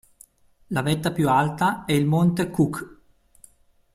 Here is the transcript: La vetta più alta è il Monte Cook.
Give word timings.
La 0.69 0.81
vetta 0.81 1.11
più 1.11 1.29
alta 1.29 1.85
è 1.85 1.91
il 1.91 2.07
Monte 2.07 2.49
Cook. 2.49 3.01